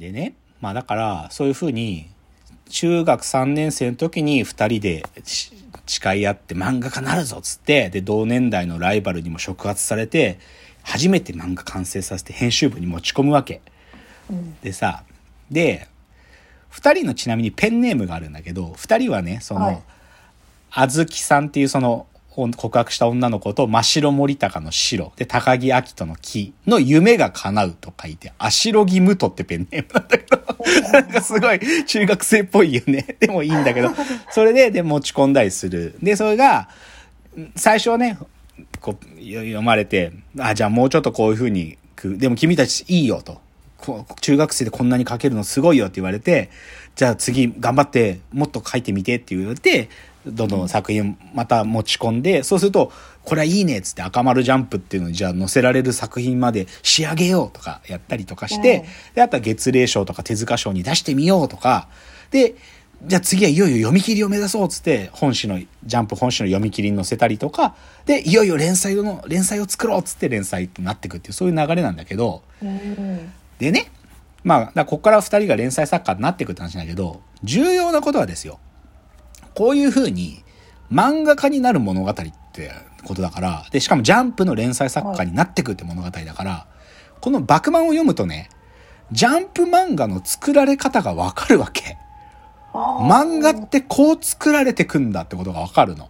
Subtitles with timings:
[0.00, 0.32] でね、
[0.62, 2.08] まあだから、そういうふうに、
[2.70, 5.52] 中学3年生の時に2人でし
[5.86, 10.38] 誓い合って漫画家なるぞっつって、で、同年代のライバルにも触発されて、
[10.82, 13.60] 初めて漫画完成させて編集部に持ち込むわけ。
[14.30, 15.04] うんでさ、
[15.50, 15.86] で、
[16.72, 19.82] 2人のちなみにペンネームがあるんだけど、2人はね、その、はい
[20.72, 33.04] あずきさんっていうそのお告白した女の子と真白森高の白で高木明人の木の夢が叶うと書いて、あしろぎむとってペンネームなんだけど、なんかすごい中学生っぽいよね。
[33.18, 33.90] でもいいんだけど、
[34.30, 35.96] それでで持ち込んだりする。
[36.02, 36.68] で、それが、
[37.56, 38.18] 最初はね、
[38.80, 43.40] こう読まれて、あ、じゃあもうちょっとこういう風にく、でも君たちいいよと。
[44.20, 46.50] 中学生でこんなに書けるのすごいよって言われて、
[46.96, 49.88] じゃあ次頑張ってもっと書いてみてって言われて、
[50.26, 52.92] どんどん作品をまた持ち込んで、そうすると、
[53.24, 58.84] これはいいねっつって赤丸ジャンプっていうのにじゃあ載せられる作品まで仕上げようとかやったりとかして、
[59.14, 61.88] で、あとは月齢賞とか手塚賞に出してみようとか、
[62.30, 62.54] で、
[63.02, 73.90] じゃあ次はいよいよ読み切りを目指そうっつって、本誌の、ジャンプ本誌の読み切りに載せたりとか、で、いよいよ連載の、連載を作ろうっつって連載になっていくっていう、そういう流れなんだけど、うんでね、
[74.42, 78.58] まあ、ここから二人が連載作家になっていくって話だけど、重要なことはですよ。
[79.54, 80.42] こういう風に
[80.90, 82.72] 漫画家になる物語って
[83.04, 86.66] ことだから、で、しかもジャンプの連載作家になっていくって物語だから、
[87.20, 88.48] このバクマンを読むとね、
[89.12, 91.98] ジャンプ漫画の作られ方がわかるわけ。
[92.72, 96.08] 漫画ってこう作られてくんだってことがわかるの。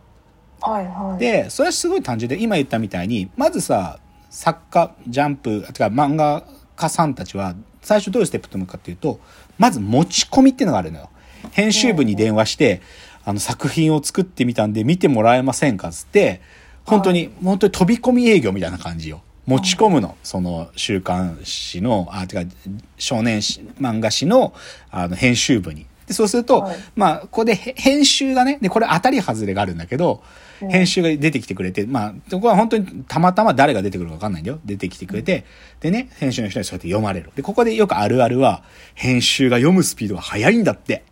[0.61, 3.99] はいはいで、それはすごい単純で、今言ったみたいに、まずさ、
[4.29, 6.45] 作家、ジャンプ、てか漫画
[6.81, 9.21] 家さんたちは、最初どういうステップと向かっていうと、
[9.59, 11.11] まず持ち込みっていうのがあるのよ。
[11.53, 12.81] 編集部に電話して、
[13.25, 16.41] あの作品を作ってみたんで見てもらえませんかっつって、
[16.85, 19.23] 本当に、本当に飛び込み営業みたいな感じよ。
[19.47, 20.17] 持ち込むの。
[20.23, 22.51] その週刊誌の、あ、てか、
[22.99, 24.55] 少年誌漫画誌の、
[24.91, 25.87] あの、編集部に。
[26.07, 30.23] でそうすると、はいまあ、ここでへ編集がね、で、これ当たり外れがあるんだけど、
[30.69, 34.61] 編集が出てきてくれて、まあ、ここは本当にたまたま誰が出てくるか分かんないんだよ。
[34.65, 35.45] 出てきてくれて、
[35.81, 37.31] でね、編集の人にそうやって読まれる。
[37.35, 38.63] で、ここでよくあるあるは、
[38.95, 41.05] 編集が読むスピードが速いんだって。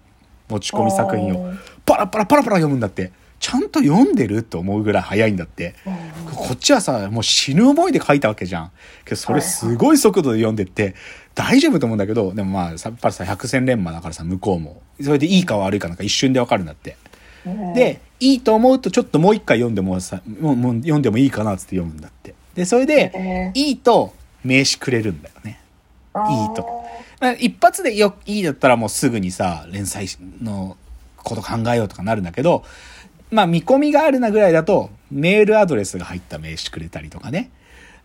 [0.48, 1.52] 持ち込み作品を。
[1.84, 3.12] パラパラパラパラ読むんだって。
[3.40, 5.74] ちゃんと読んでると思うぐらい速いんだって。
[6.34, 8.72] こっちはさ、もう死ぬ思いで書いたわけじゃん。
[9.04, 10.94] けど、それすごい速度で読んでって、
[11.34, 14.82] 大丈夫と思うんだけど、でもまあ、さやっぱりさ、百戦錬磨だからさ、向こうも。
[15.00, 16.96] それでいいか悪いかなんか一瞬でわかるんだって。
[17.52, 22.34] うんで、いいと思うとちょっともう一回読んでもさ、もう読んでもいいかなっつって読むんだって。
[22.54, 24.14] で、それで、えいいと
[24.44, 25.60] 名刺くれるんだよね。
[26.14, 26.84] ーいいと
[27.20, 30.06] まあ一発でよ、いいだったらもうすぐにさ、連載
[30.42, 30.76] の
[31.16, 32.64] こと考えようとかなるんだけど、
[33.30, 37.50] まあ見込みがあるなぐらいだと、メールアドレスが入った名刺くれたりとかね。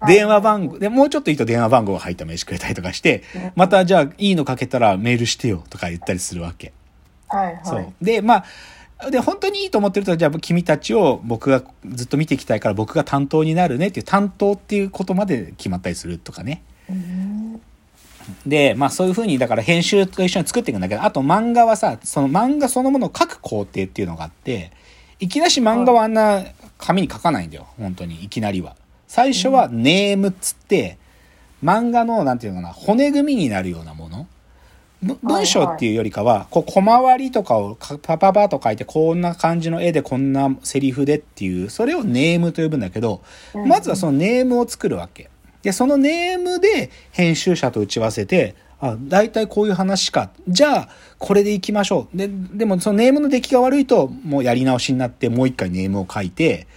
[0.06, 3.24] 電話番号、で、もうちょっといいと電話番号が入った名刺くれたりとかして、
[3.56, 6.74] またじゃあいいのかけたらメールしてよとか言ったりするわけ。
[7.28, 7.94] はいはいそう。
[8.02, 8.46] で、まあ、
[9.12, 16.64] で、本当にいいと思ってると、じゃあ君たちを僕がずっと見ていきたいから僕が担当になるねっていう担当っていうことまで決まったりするとかね。
[18.46, 24.72] で、まあそういうふうに、だから編集と一緒に作っていくんだけど、あと漫画はさ、その漫画そのものを書く工程っていうのがあって、
[25.20, 26.44] いきなし漫画はあんな
[26.78, 27.68] 紙に書かないんだよ。
[27.78, 28.76] 本当に、いきなりは。
[29.08, 30.98] 最初はネームっつって、
[31.64, 34.28] 漫画の、なんていうのかな、骨組みになるようなもの。
[35.04, 43.22] ぶ文章っていうよりかは、こう、小回りとかをかパパパと書いて、こんな感じの絵で、こんなセリフでっていう、それをネームと呼ぶんだけど、
[43.68, 45.30] まずはそのネームを作るわけ。
[45.62, 50.32] で、そのネームで編集者と打ち合わせて、あ、大体こういう話か。
[50.48, 52.18] じゃあ、これでいきましょう。
[52.18, 56.68] で、でもそのネームの出来が悪いと、もうやり直しになって、もう一回ネームを書いて、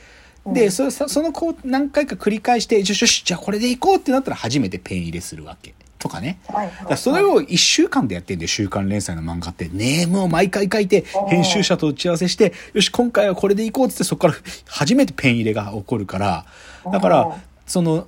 [0.46, 5.74] で、そそそのこう何回か繰り返して、よしよし、じゃあこれでいこうってなったら初めてペン入れするわけ。
[6.06, 6.38] とかね。
[6.46, 9.68] はいだからそれを1週間でやってんだよ、週刊連載の漫画って。
[9.72, 16.46] ネームを毎回書いて、編集者と打ち合わせして、よし、今回はこれでいこうっつって、そこから初めてペン入れが起こるから、
[16.90, 17.36] だから、
[17.66, 18.06] その、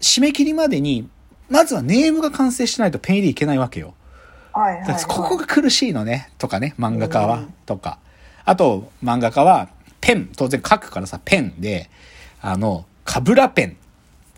[0.00, 1.08] 締め切りまでに、
[1.48, 3.94] まずはネームが完成しないとペン入れいけないわけよ。
[5.06, 7.98] ここが苦しいのね、とかね、漫画家は、とか。
[8.44, 9.68] あと、漫画家は、
[10.00, 11.88] ペン、当然書くからさ、ペンで、
[12.42, 13.76] あの、カブラペン。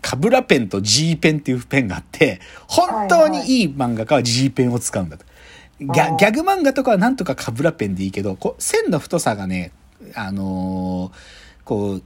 [0.03, 5.25] カブラペンと G ペンっていうペンがあって、本当にいい漫画家は G ペンを使うんだと。
[5.79, 9.71] ギャギャグ漫画とかはなんとかカブラペンでいいけど、こう線の太さがね、
[10.13, 12.03] あのーこう、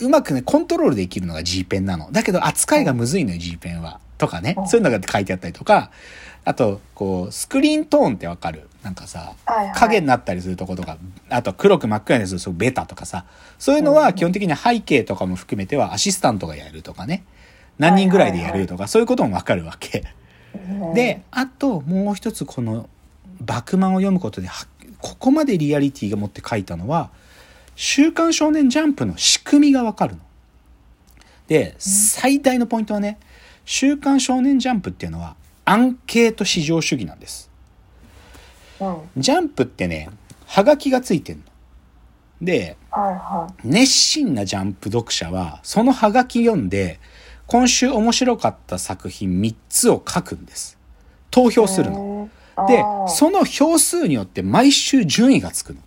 [0.00, 2.10] うまくね、コントロールできるのが G ペンなの。
[2.12, 4.00] だけど扱いがむずいのよ、G ペンは。
[4.16, 4.56] とかね。
[4.66, 5.90] そういうのが書いてあったりとか、
[6.44, 8.68] あと、こう、スクリーントーンってわかる？
[8.82, 9.34] なんかさ
[9.74, 10.96] 影になったりするとことか、
[11.28, 13.26] あと黒く真っ暗にするそうベタとかさ、
[13.58, 17.24] そういうのは基本的に背景とかも含めてはアシスタントがやるとかね。
[17.80, 20.04] 何人ぐらいでやるとか、そういうこともわかるわけ。
[20.54, 22.88] うんで、あともう一つこの
[23.40, 24.66] 「バクマン」を読むことでは
[24.98, 27.10] ここまでリアリティが持って書いたのは
[27.76, 30.20] 「週刊少年ジャンプ」の仕組みがわかるの。
[31.46, 33.18] で最大のポイントはね
[33.64, 37.48] 「週刊少年ジャンプ」っていうのはアンケート至上主義なんです。
[38.80, 38.96] うん。
[39.16, 40.10] ジャンプってね
[40.46, 41.44] はがきがついてんの。
[42.42, 42.76] で
[43.64, 46.98] 熱心なジャンプ読者はそのハガキ読んで
[47.50, 50.78] 今週面白かった作品3つを書くんです。
[51.30, 51.68] 投票い。
[51.68, 52.30] するの。
[52.56, 55.80] のでその票数によって毎週順位がつくの。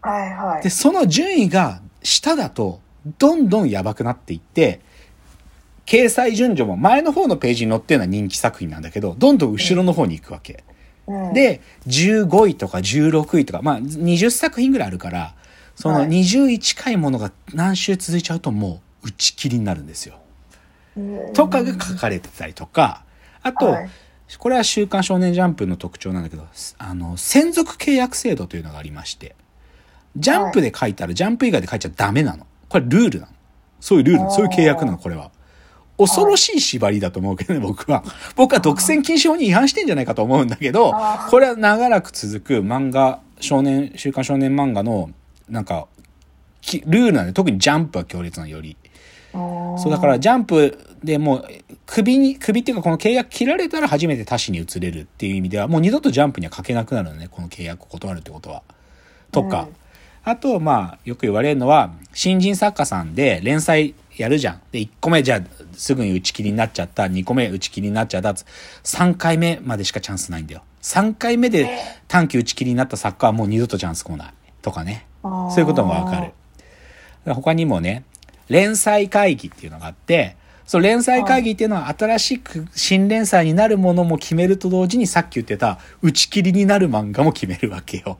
[0.00, 0.62] はいはい。
[0.62, 2.80] でその順位が下だと
[3.18, 4.80] どんどんやばくなっていって
[5.84, 10.64] 掲載順序も前の方のページに載ってるのは人気作品なんだけどどんどん後ろの方に行くわけ、
[11.06, 15.34] うん、で、15位とか16位とか、まあ20作品ぐらいあるから、
[15.74, 16.08] そのはい。
[16.08, 20.14] 20位近いものが何週続いちゃうともう打ち切りになるんですよ。
[20.96, 23.04] うんとかが書かれてたりとか、
[23.42, 23.90] あと、はい
[24.38, 26.46] これは週刊少年ジャンプの特徴なんだけど、
[26.78, 29.34] あの、専属契約制度というのがありまして、
[30.16, 32.46] ジャンプで書いたらジャンプ以外で書いちゃダメなの。
[32.68, 33.32] これルールなの。
[33.80, 35.30] そういうルール、そういう契約なの、これは。
[35.98, 38.04] 恐ろしい縛りだと思うけどね、僕は。
[38.36, 40.94] 僕は独占禁止法に違反してんじゃないかと思うんだけど
[41.28, 45.10] これは長らく続く漫画、少年、週刊少年漫画の、
[45.48, 45.88] なんか、
[46.60, 48.76] きルールなんで、特にジャンプは強烈なより。
[49.32, 51.48] そうだからジャンプでもう
[51.86, 58.62] 首に首っていうかこの契約切られたら初めて他誌に移れるっていう意味ではもう二度とジャンプには書けなくなるのねこの契約を断るってことは。
[59.32, 59.76] とか、うん
[60.22, 64.60] あとまあよく言われるのは新人作家さんで連載やるじゃん。
[64.70, 65.40] で1個目じゃあ
[65.72, 70.62] すぐに打ち切りになっちゃった2個目打ち切りになっちゃった3回目までしかチャンスないんだよ。
[70.82, 71.70] 3回目で
[72.06, 75.06] 短期打ち切りになった作家はもう二度とチャンス来ないとかね。
[75.22, 76.32] そういうこともわかる。
[77.34, 78.04] 他にもね、
[78.50, 80.36] 連載会議っていうのがあって、
[80.66, 88.18] その連載会議っていうのは新しく新連載になるものも決めると同時にさっき言ってた打ち切りになる漫画も決めるわけよ。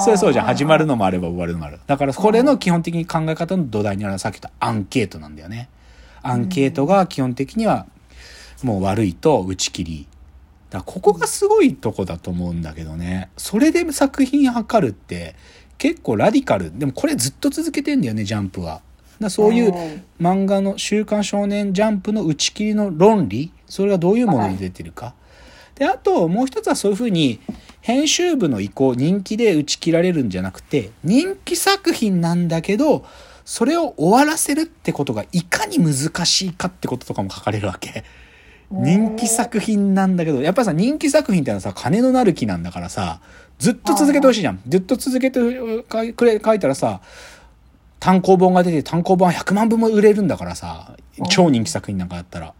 [0.00, 0.46] それそうじゃん。
[0.46, 1.78] 始まるのもあれば終わるのもある。
[1.86, 5.68] だからこれの基本的に考え方の土台にあるのはさっき言ったアンケートなんだよね。
[6.22, 7.86] アンケートが基本的には
[8.62, 10.06] もう悪いと打ち切り。
[10.70, 13.30] だここがすごいとこだと思うんだけどね。
[13.36, 15.36] それで作品測るって
[15.78, 16.76] 結構ラディカル。
[16.76, 18.80] でもこれずっと続けてんだよね、ジャンプは。
[19.22, 25.14] だそういううん漫画の「週刊少年ジャンプ」の打ち切りの論理それがどういうものに出てるか。
[25.74, 27.40] であともう一つはそういうふうに
[27.80, 33.04] 編集部の意向人気で打ち切られるんじゃなくて人気作品なんだけど
[33.44, 38.04] それを終わらせるってことがいかに難しいかってこととかも書かれるわけ。
[38.72, 43.20] 人気作品なんだけど、やっぱりさ、人気作品ってのはさ、金のなる木なんだからさ、
[43.58, 44.60] ずっと続けてほしいじゃん。
[44.66, 45.40] ずっと続けて
[46.14, 47.02] くれ、書いたらさ、
[48.02, 50.96] 単行本が出て単行本は100万部も売れるんだからさ、
[51.30, 52.52] 超人気作品なんかだったら。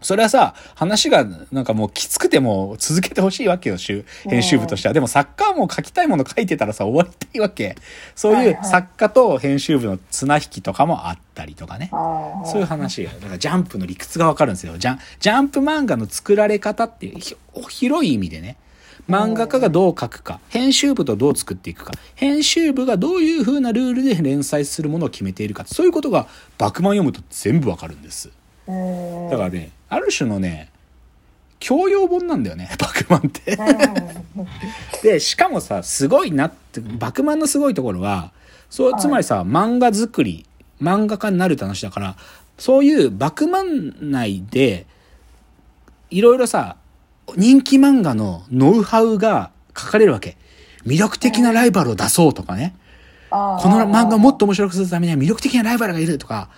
[0.00, 4.94] それはさ、話がなんかもうきつくても続けてほしいわけよ、週編集部としては。
[4.94, 7.76] でも作家はもう書きたいもの書いてたらさ、終わりたいわけ。
[8.14, 11.90] そういう作家と編集部の綱引きとかもあったりとかね。
[12.46, 14.78] そういう話が、だからジャンプの理屈がわかるんですよ。
[14.78, 17.36] ジャンジャンプ漫画の作られ方っていうひ
[17.68, 18.56] 広い意味でね。
[19.08, 26.26] 漫画家がどう書くか、編集部とどう作っていくか、編集部がどういう風なルールで連載するものを決めているか、そういうことが
[26.58, 28.30] バクマン読むと全部わかるんです。
[28.66, 30.70] うんだからね、ある種のね、
[31.58, 33.56] 教養本なんだよね、 バクマンって。
[35.02, 38.32] で、しかもさ、すごいなって、バクマンのすごいところは、
[38.70, 40.46] そう、つまりさ、漫画作り、
[40.80, 42.16] 漫画家になるって話だから、
[42.58, 44.86] そういうバクマン内で、
[46.10, 46.76] いろいろさ、
[47.36, 50.36] 人気漫画のノウハウが書かれるわけ。
[50.86, 52.74] 魅力的なライバルを出そうとかね。
[53.30, 56.48] この漫画をもっと面白くするためには魅力的なライバルがいるとか、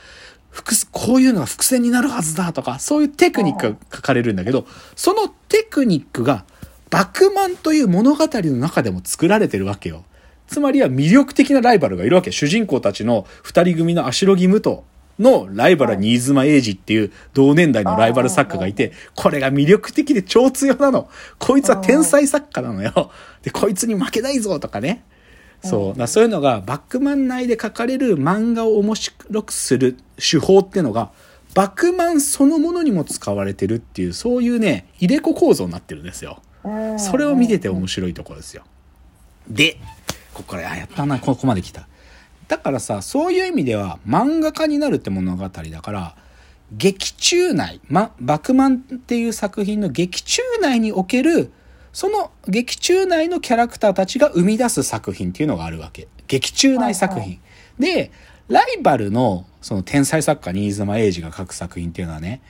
[0.51, 6.45] 伏こういうのが伏線になるはずだとか、そういうテクニックが書かれるんだけど、そのテクニックが、
[6.91, 10.05] バクマンという物語の中でも作られてるわけよ。
[10.47, 12.31] つまりは魅力的なライバルがいるわけ。
[12.31, 14.85] 主人公たちの二人組のアシロギムト
[15.19, 21.09] のライバルは新妻英二っていう同年代のライバル作家がいて、これが魅力的で超強なの。
[21.39, 23.11] こいつは天才作家なのよ。
[23.43, 25.05] で、こいつに負けないぞとかね。
[25.65, 25.99] そう。
[25.99, 31.11] だそういうのが、バックマン内で書かれる漫画を面白くする手法っていうのが、
[31.55, 36.43] バックマンそのものにも使われてるっていう、そういうね、入れ子構造になってるんですよ。
[36.65, 38.63] うんそれを見てて面白いところですよ。
[39.49, 39.79] で、
[40.33, 41.89] ここから、あ、やったな、ここまで来た。
[42.53, 46.15] だからさ、そういう意味では、漫画家になるって物語だから、
[46.71, 51.51] 劇中内、ま、バクマンっていう作品の劇中内における、
[51.95, 56.09] その劇中内のキャラクターたちが生み出す作品っていうのがあるわけ。
[56.29, 57.23] 劇中内作品。
[57.23, 57.41] はい
[57.79, 58.11] で、
[58.49, 62.43] ライバルの、その天才作家新妻英二が書く作品っていうのはね、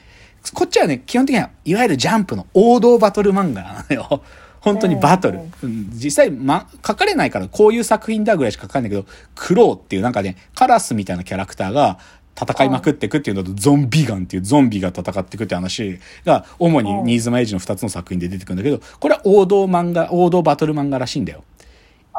[0.53, 4.23] こっちはね、基本的には、いわゆるジャンプの王道バトル漫画なのよ。
[4.63, 5.41] 本当にバトル。
[5.63, 11.99] うん、実際、ま、書かれないからこういう作品だぐらいしか書かれないけど、クローっていうなんかね、カラスみたいなキャラクターが
[12.41, 21.43] 戦いまくっていくっていうのと、ゾンビガンっていうゾンビが戦っていくって話が、主に新妻エイジの2つの作品で出てくるんだけど、これは王道漫画、王道バトル漫画らしいんだよ。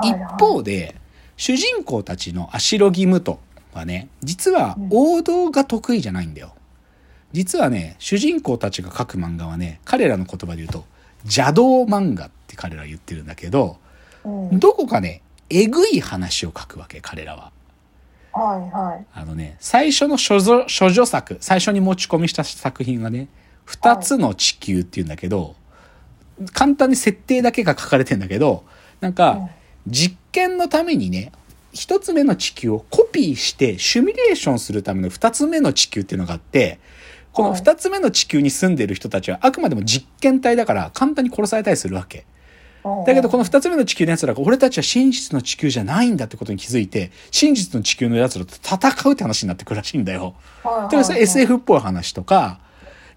[0.04, 0.96] 一方で、
[1.38, 3.40] 主人公たちのアシロギムト
[3.74, 6.54] はね、実は王道が得意じゃないんだよ。
[7.32, 10.86] 実はね、主人公たちが書く漫画はね、彼らの言葉で言うと、
[11.25, 13.77] 邪道漫画って彼らは言ってるんだけど、
[14.25, 17.51] うんどこかね、えぐい話を書くわけ、彼らは。
[18.32, 19.06] はいはい。
[19.13, 23.27] あのね、最初の処女作、最初に持ち込みした作品がね、
[23.65, 25.56] 二つの地球っていうんだけど、
[26.53, 28.63] 簡単に設定だけが書かれてんだけど、
[29.01, 29.50] なんか、
[29.88, 31.32] 実験のためにね、
[31.74, 36.80] 一つ目の地球をコピーしてシミュレーションするための二つ目の地球っていうのがあって、
[37.34, 42.25] この二つ目の地球に住んでる人たちはあくまでも実験体だから簡単に殺されたりするわけ。
[43.06, 50.36] だけどこの二つ目の地球の奴らが俺たちは真実の地球じゃないんだってことに気づいて、真実の地球の奴らと戦うって話になってくるらしいんだよ。
[50.66, 52.60] のだからそれ SF っぽい話とか、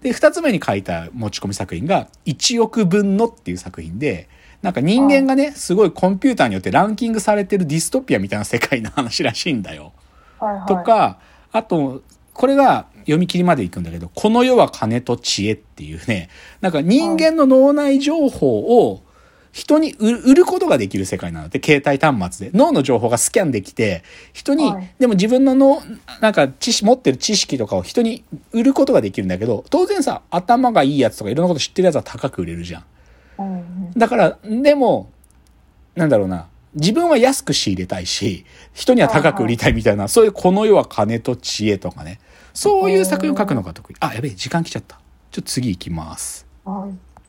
[0.01, 4.29] で、二つ目に書いた持ち込み作品が、1億分のっていう作品で、
[4.61, 9.91] なんか人間がね、すごいコンピューターによってランキングされてるディストピアみたいな世界の話らしいんだよ。
[10.67, 11.19] と、か、
[11.51, 12.03] あと、
[12.37, 16.29] これが読み切りまで行くんだけど、この世は金と知恵っていうね、
[16.61, 19.01] なんか人間の脳内情報を
[19.51, 22.55] 人に売ることができる世界なので、携帯端末で。
[22.55, 24.03] 脳の情報がスキャンできて、
[24.33, 25.81] 人に、はいでも自分の脳、
[26.21, 32.83] なんか知識、持ってる知識とかを人に売ることができるんだけど、当然さ、頭がいいやつとかいろんなこと知ってるやつは高く売れるじゃ
[33.41, 35.09] んだから、でも、
[35.95, 36.49] なんだろうな。
[36.75, 42.19] 自分は安く仕入れたいし、人には高く売りたいみたいな、そういうこの世は金と知恵とかね。
[42.57, 43.95] そういう作品を書くのが得意。
[43.99, 44.99] あ、やべえ、時間来ちゃった。
[45.29, 46.47] ちょっと次行きます。
[46.65, 47.06] はい